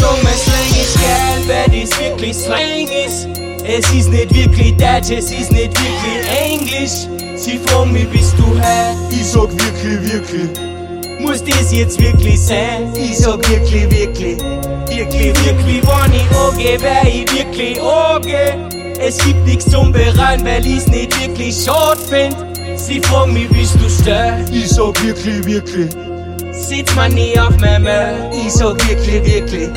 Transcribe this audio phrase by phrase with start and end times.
[0.00, 3.28] Slang ist geil, wer das wirklich Slang ist.
[3.64, 7.06] Es ist nicht wirklich Deutsch, es ist nicht wirklich Englisch.
[7.36, 8.94] Sie fragen mich, bist du her?
[9.10, 11.20] Ich sag wirklich, wirklich.
[11.20, 12.92] Muss das jetzt wirklich sein?
[12.94, 14.38] Ich sag wirklich, wirklich.
[14.88, 18.68] Wirklich, wirklich, wenn ich angehe, wär ich wirklich angehe.
[18.98, 22.36] Es gibt nichts zum Bereuen, weil ich's nicht wirklich schade find.
[22.78, 24.38] Sie fragen mich, bist du stör?
[24.50, 26.09] Ich sag wirklich, wirklich.
[26.68, 29.68] Sieht man nie auf Memme, ich so wirklich, wirklich,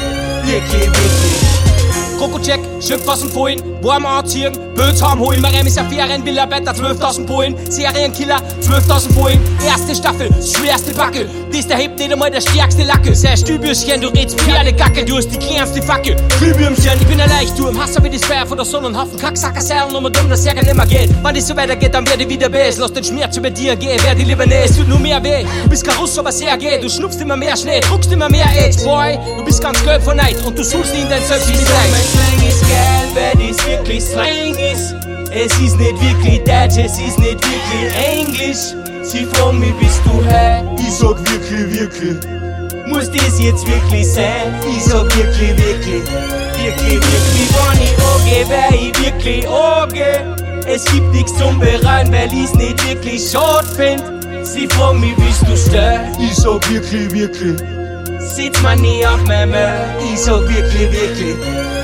[0.45, 2.17] wirklich, wirklich.
[2.19, 7.55] Krokocheck, Schimpfwassen vorhin, warm anziehen, Böts haben holen, Marem ist Affären, Villa Better, 12.000 Polen,
[7.69, 13.13] Serienkiller, 12.000 Polen, erste Staffel, schwerste Backe, dies der hebt nicht einmal der stärkste Lacke,
[13.15, 17.81] sei Stübürchen, du redst Pferdegacke, du hast die kleinste Fackel, Glühbürmchen, ich bin ein Leichturm,
[17.81, 19.17] Hass wie das Feuer von der Sonne und Haufen.
[19.17, 22.23] Kacksacker sein und nur dumm, dass Ärger nimmer geht, wenn es so weitergeht, dann werde
[22.23, 24.87] ich wieder best, lass den Schmerz über dir gehen, werde ich lieber nicht, es tut
[24.87, 27.79] nur mehr weh, du bist kein Russ, aber sehr geht, du schnupfst immer mehr Schnee,
[27.81, 30.35] druckst immer mehr Age, Boy, du bist ganz gelb von Neid.
[30.45, 31.49] Und du suchst in dein Selbst
[33.13, 34.95] Wer das wirklich Slang ist.
[35.31, 38.73] Es ist nicht wirklich Deutsch, es ist nicht wirklich Englisch.
[39.03, 40.63] Sie fragen mich, bist du her?
[40.79, 42.87] Ich sag wirklich, wirklich.
[42.87, 44.53] Muss das jetzt wirklich sein?
[44.67, 46.03] Ich sag wirklich, wirklich.
[46.57, 50.35] Wirklich, wirklich, wenn ich angehe, wär ich wirklich angehe.
[50.65, 54.45] Es gibt nichts zum Bereuen, weil ich's nicht wirklich schade find.
[54.45, 55.99] Sie fragen mich, bist du stör?
[56.19, 57.82] Ich sag wirklich, wirklich.
[58.27, 59.53] Sitz man nie auf meinem
[60.11, 61.35] Ich sag wirklich, wirklich.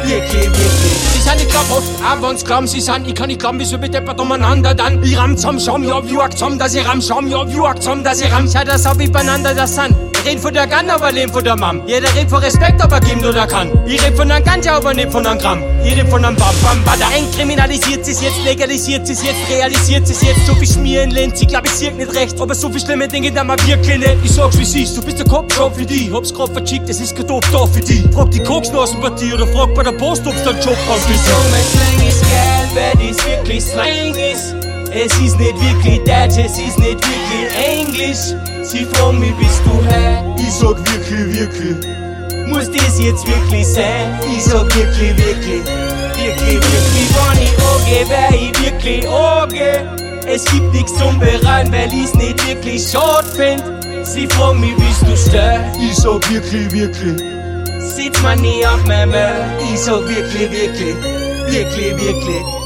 [0.04, 1.00] Wirklich, wirklich.
[1.14, 4.20] Sie sind nicht glaubhaft, auch wenn's glauben, sie sind, ich kann nicht glauben, wieso bedeppert
[4.20, 5.04] umeinander dann.
[5.04, 8.22] Ich ramm zum Scham, ja, wie zum, dass ich ramm, Scham, ja, wie zum, dass
[8.22, 8.50] ich ramm.
[8.52, 10.09] Schau, das hab ich beieinander, das sind.
[10.30, 11.82] Red von der Gun, aber leben von der Mam.
[11.88, 13.72] Jeder redet von Respekt, aber geben nur der kann.
[13.88, 15.64] Ich red von einem Ganja, aber nicht von einem Gramm.
[15.84, 17.08] Ich red von einem Bam, Bam, Bada.
[17.18, 20.46] Entkriminalisiert sie's jetzt, legalisiert sie's jetzt, realisiert sie's jetzt.
[20.46, 22.40] So viel Schmieren Lenz, ich glaub, ich sieg nicht recht.
[22.40, 24.18] Aber so viel schlimme Dinge, da mal wirklich nicht.
[24.24, 26.12] Ich sag's wie siehst, du bist der Kopf schon für die.
[26.14, 28.08] Hab's grad verchickt, es ist kein Doof da für die.
[28.14, 31.64] Frag die Koksnasenpartie oder frag bei der Post, ob's da einen Job Sie sagen, mein
[31.64, 34.69] Slang ist geil, wer das wirklich Slang ist.
[34.92, 38.34] Es ist nicht wirklich Deutsch, es ist nicht wirklich Englisch.
[38.64, 40.24] Sie fragen mich, bist du her?
[40.38, 42.48] Ich sag wirklich, wirklich.
[42.48, 44.20] Muss das jetzt wirklich sein?
[44.36, 45.64] Ich sag wirklich, wirklich.
[46.18, 49.88] Wirklich, wirklich, wenn ich angehe, wär ich wirklich angehe.
[50.28, 54.08] Es gibt nichts zum Bereuen, weil ich's nicht wirklich schade find.
[54.08, 55.60] Sie fragen mich, bist du stör?
[55.80, 57.22] Ich sag wirklich, wirklich.
[57.80, 59.14] Sitz man nie auf meinem
[59.72, 60.96] Ich sag wirklich, wirklich.
[61.48, 62.60] Wirklich, wirklich.